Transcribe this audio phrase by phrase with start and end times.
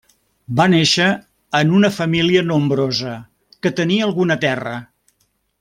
[0.59, 1.09] Va néixer
[1.59, 3.13] en una família nombrosa
[3.67, 4.77] que tenia alguna terra.